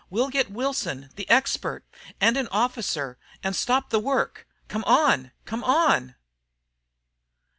We'll 0.09 0.29
get 0.29 0.49
Wilson, 0.49 1.11
the 1.15 1.29
expert, 1.29 1.85
and 2.19 2.35
an 2.35 2.47
officer, 2.47 3.19
and 3.43 3.55
stop 3.55 3.91
the 3.91 3.99
work. 3.99 4.47
Come 4.67 4.83
on! 4.85 5.29
Come 5.45 5.63
on!" 5.63 6.15